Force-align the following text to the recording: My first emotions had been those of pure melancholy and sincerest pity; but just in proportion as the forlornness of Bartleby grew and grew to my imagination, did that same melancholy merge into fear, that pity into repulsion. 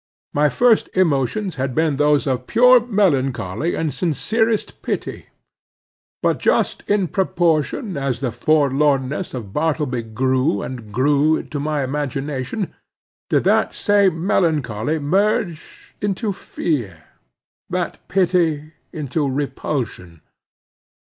My 0.33 0.49
first 0.49 0.89
emotions 0.97 1.57
had 1.61 1.75
been 1.75 1.97
those 1.97 2.25
of 2.25 2.47
pure 2.47 2.79
melancholy 2.79 3.75
and 3.75 3.93
sincerest 3.93 4.81
pity; 4.81 5.27
but 6.23 6.39
just 6.39 6.81
in 6.89 7.07
proportion 7.07 7.95
as 7.95 8.19
the 8.19 8.31
forlornness 8.31 9.35
of 9.35 9.53
Bartleby 9.53 10.01
grew 10.01 10.63
and 10.63 10.91
grew 10.91 11.43
to 11.43 11.59
my 11.59 11.83
imagination, 11.83 12.73
did 13.29 13.43
that 13.43 13.75
same 13.75 14.25
melancholy 14.25 14.97
merge 14.97 15.93
into 16.01 16.33
fear, 16.33 17.03
that 17.69 17.99
pity 18.07 18.73
into 18.91 19.29
repulsion. 19.29 20.21